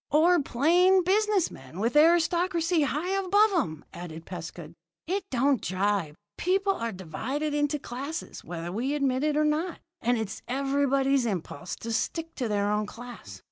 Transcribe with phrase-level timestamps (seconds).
[0.09, 4.73] "Or plain business men with aristocracy high above 'em," added Pescud.
[5.05, 6.15] "It don't jibe.
[6.39, 11.75] People are divided into classes, whether we admit it or not, and it's everybody's impulse
[11.81, 13.39] to stick to their own class.